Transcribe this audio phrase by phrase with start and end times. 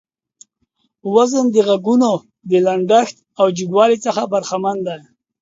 [1.13, 2.11] وزن د غږونو
[2.49, 4.99] د لنډښت او جګوالي څخه برخمن دى.